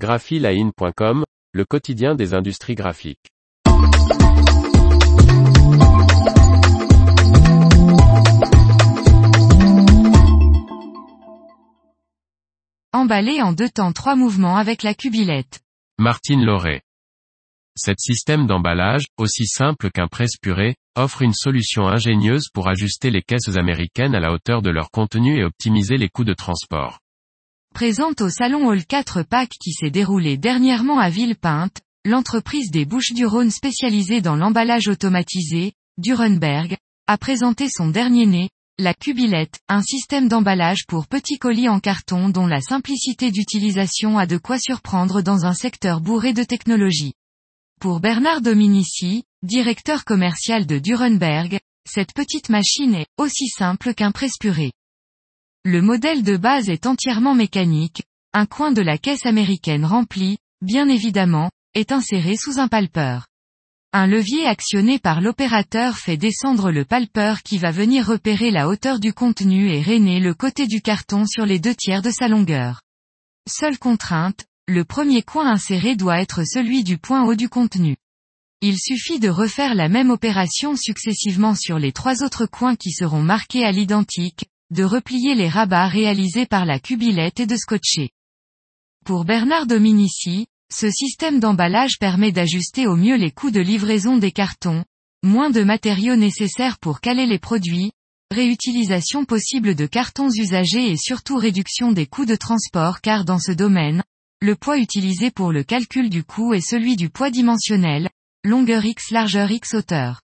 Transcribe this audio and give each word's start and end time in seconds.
graphiline.com, 0.00 1.24
le 1.52 1.64
quotidien 1.66 2.14
des 2.14 2.32
industries 2.32 2.74
graphiques. 2.74 3.28
Emballé 12.94 13.42
en 13.42 13.52
deux 13.52 13.68
temps 13.68 13.92
trois 13.92 14.16
mouvements 14.16 14.56
avec 14.56 14.82
la 14.82 14.94
cubilette. 14.94 15.60
Martine 15.98 16.46
Lauré. 16.46 16.80
Cet 17.76 18.00
système 18.00 18.46
d'emballage, 18.46 19.04
aussi 19.18 19.46
simple 19.46 19.90
qu'un 19.90 20.08
presse-purée, 20.08 20.76
offre 20.96 21.20
une 21.20 21.34
solution 21.34 21.88
ingénieuse 21.88 22.48
pour 22.54 22.68
ajuster 22.68 23.10
les 23.10 23.22
caisses 23.22 23.54
américaines 23.56 24.14
à 24.14 24.20
la 24.20 24.32
hauteur 24.32 24.62
de 24.62 24.70
leur 24.70 24.90
contenu 24.90 25.38
et 25.38 25.44
optimiser 25.44 25.98
les 25.98 26.08
coûts 26.08 26.24
de 26.24 26.34
transport. 26.34 27.00
Présente 27.74 28.20
au 28.20 28.28
salon 28.28 28.66
Hall 28.68 28.84
4 28.84 29.22
Pack 29.22 29.50
qui 29.62 29.72
s'est 29.72 29.90
déroulé 29.90 30.36
dernièrement 30.36 30.98
à 30.98 31.08
Villepinte, 31.08 31.80
l'entreprise 32.04 32.70
des 32.70 32.84
Bouches-du-Rhône 32.84 33.50
spécialisée 33.50 34.20
dans 34.20 34.36
l'emballage 34.36 34.88
automatisé, 34.88 35.72
Durenberg, 35.96 36.76
a 37.06 37.16
présenté 37.16 37.68
son 37.70 37.88
dernier 37.88 38.26
né, 38.26 38.50
la 38.78 38.92
cubilette, 38.92 39.60
un 39.68 39.82
système 39.82 40.28
d'emballage 40.28 40.86
pour 40.86 41.06
petits 41.06 41.38
colis 41.38 41.68
en 41.68 41.80
carton 41.80 42.28
dont 42.28 42.46
la 42.46 42.60
simplicité 42.60 43.30
d'utilisation 43.30 44.18
a 44.18 44.26
de 44.26 44.36
quoi 44.36 44.58
surprendre 44.58 45.22
dans 45.22 45.46
un 45.46 45.54
secteur 45.54 46.00
bourré 46.00 46.32
de 46.32 46.44
technologie. 46.44 47.14
Pour 47.80 48.00
Bernard 48.00 48.42
Dominici, 48.42 49.24
directeur 49.42 50.04
commercial 50.04 50.66
de 50.66 50.78
Durenberg, 50.78 51.58
cette 51.88 52.12
petite 52.12 52.50
machine 52.50 52.94
est 52.94 53.08
aussi 53.16 53.48
simple 53.48 53.94
qu'un 53.94 54.12
presse-purée. 54.12 54.72
Le 55.66 55.82
modèle 55.82 56.22
de 56.22 56.38
base 56.38 56.70
est 56.70 56.86
entièrement 56.86 57.34
mécanique, 57.34 58.04
un 58.32 58.46
coin 58.46 58.72
de 58.72 58.80
la 58.80 58.96
caisse 58.96 59.26
américaine 59.26 59.84
rempli, 59.84 60.38
bien 60.62 60.88
évidemment, 60.88 61.50
est 61.74 61.92
inséré 61.92 62.36
sous 62.36 62.58
un 62.58 62.66
palpeur. 62.66 63.26
Un 63.92 64.06
levier 64.06 64.46
actionné 64.46 64.98
par 64.98 65.20
l'opérateur 65.20 65.98
fait 65.98 66.16
descendre 66.16 66.70
le 66.70 66.86
palpeur 66.86 67.42
qui 67.42 67.58
va 67.58 67.72
venir 67.72 68.06
repérer 68.06 68.50
la 68.50 68.68
hauteur 68.68 69.00
du 69.00 69.12
contenu 69.12 69.70
et 69.70 69.82
rainer 69.82 70.18
le 70.18 70.32
côté 70.32 70.66
du 70.66 70.80
carton 70.80 71.26
sur 71.26 71.44
les 71.44 71.58
deux 71.58 71.74
tiers 71.74 72.00
de 72.00 72.10
sa 72.10 72.26
longueur. 72.26 72.80
Seule 73.46 73.78
contrainte, 73.78 74.46
le 74.66 74.86
premier 74.86 75.22
coin 75.22 75.46
inséré 75.46 75.94
doit 75.94 76.22
être 76.22 76.42
celui 76.42 76.84
du 76.84 76.96
point 76.96 77.24
haut 77.24 77.34
du 77.34 77.50
contenu. 77.50 77.98
Il 78.62 78.78
suffit 78.78 79.20
de 79.20 79.28
refaire 79.28 79.74
la 79.74 79.90
même 79.90 80.08
opération 80.08 80.74
successivement 80.74 81.54
sur 81.54 81.78
les 81.78 81.92
trois 81.92 82.22
autres 82.22 82.46
coins 82.46 82.76
qui 82.76 82.92
seront 82.92 83.22
marqués 83.22 83.66
à 83.66 83.72
l'identique, 83.72 84.46
de 84.70 84.84
replier 84.84 85.34
les 85.34 85.48
rabats 85.48 85.88
réalisés 85.88 86.46
par 86.46 86.64
la 86.64 86.78
cubilette 86.78 87.40
et 87.40 87.46
de 87.46 87.56
scotcher. 87.56 88.10
Pour 89.04 89.24
Bernard 89.24 89.66
Dominici, 89.66 90.46
ce 90.72 90.90
système 90.90 91.40
d'emballage 91.40 91.98
permet 91.98 92.32
d'ajuster 92.32 92.86
au 92.86 92.94
mieux 92.94 93.16
les 93.16 93.32
coûts 93.32 93.50
de 93.50 93.60
livraison 93.60 94.16
des 94.16 94.30
cartons, 94.30 94.84
moins 95.22 95.50
de 95.50 95.62
matériaux 95.62 96.16
nécessaires 96.16 96.78
pour 96.78 97.00
caler 97.00 97.26
les 97.26 97.38
produits, 97.38 97.92
réutilisation 98.30 99.24
possible 99.24 99.74
de 99.74 99.86
cartons 99.86 100.30
usagés 100.30 100.90
et 100.90 100.96
surtout 100.96 101.36
réduction 101.36 101.90
des 101.90 102.06
coûts 102.06 102.26
de 102.26 102.36
transport 102.36 103.00
car 103.00 103.24
dans 103.24 103.40
ce 103.40 103.50
domaine, 103.50 104.04
le 104.40 104.54
poids 104.54 104.78
utilisé 104.78 105.30
pour 105.30 105.52
le 105.52 105.64
calcul 105.64 106.08
du 106.08 106.22
coût 106.22 106.54
est 106.54 106.60
celui 106.60 106.96
du 106.96 107.10
poids 107.10 107.30
dimensionnel, 107.30 108.08
longueur 108.44 108.84
X 108.84 109.10
largeur 109.10 109.50
X 109.50 109.74
hauteur. 109.74 110.22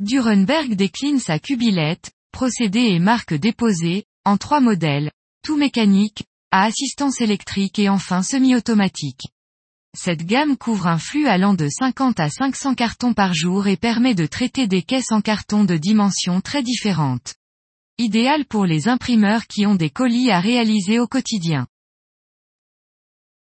Durenberg 0.00 0.74
décline 0.74 1.20
sa 1.20 1.38
cubilette, 1.38 2.10
procédé 2.34 2.80
et 2.80 2.98
marque 2.98 3.32
déposée, 3.32 4.06
en 4.24 4.36
trois 4.36 4.58
modèles, 4.58 5.12
tout 5.44 5.56
mécanique, 5.56 6.24
à 6.50 6.64
assistance 6.64 7.20
électrique 7.20 7.78
et 7.78 7.88
enfin 7.88 8.24
semi-automatique. 8.24 9.28
Cette 9.96 10.26
gamme 10.26 10.56
couvre 10.56 10.88
un 10.88 10.98
flux 10.98 11.28
allant 11.28 11.54
de 11.54 11.68
50 11.68 12.18
à 12.18 12.28
500 12.28 12.74
cartons 12.74 13.14
par 13.14 13.34
jour 13.34 13.68
et 13.68 13.76
permet 13.76 14.16
de 14.16 14.26
traiter 14.26 14.66
des 14.66 14.82
caisses 14.82 15.12
en 15.12 15.20
carton 15.20 15.62
de 15.62 15.76
dimensions 15.76 16.40
très 16.40 16.64
différentes. 16.64 17.36
Idéal 17.98 18.44
pour 18.46 18.66
les 18.66 18.88
imprimeurs 18.88 19.46
qui 19.46 19.64
ont 19.64 19.76
des 19.76 19.90
colis 19.90 20.32
à 20.32 20.40
réaliser 20.40 20.98
au 20.98 21.06
quotidien. 21.06 21.68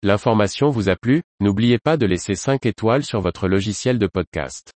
L'information 0.02 0.68
vous 0.68 0.90
a 0.90 0.96
plu, 0.96 1.22
n'oubliez 1.40 1.78
pas 1.78 1.96
de 1.96 2.04
laisser 2.04 2.34
5 2.34 2.66
étoiles 2.66 3.04
sur 3.04 3.22
votre 3.22 3.48
logiciel 3.48 3.98
de 3.98 4.06
podcast. 4.06 4.75